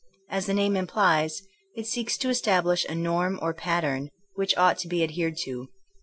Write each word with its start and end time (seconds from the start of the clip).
As 0.31 0.47
the 0.47 0.55
name 0.55 0.75
implies, 0.75 1.43
it 1.75 1.85
seeks 1.85 2.17
to 2.17 2.29
establish 2.29 2.85
a 2.85 2.95
norm 2.95 3.37
or 3.39 3.53
pattern 3.53 4.09
which 4.33 4.57
ought 4.57 4.79
to 4.79 4.87
be 4.87 5.03
adhered 5.03 5.37
to. 5.43 5.67